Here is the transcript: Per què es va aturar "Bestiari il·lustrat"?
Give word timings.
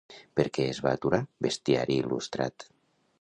Per 0.39 0.45
què 0.57 0.65
es 0.69 0.79
va 0.85 0.93
aturar 0.99 1.19
"Bestiari 1.47 1.99
il·lustrat"? 2.05 2.67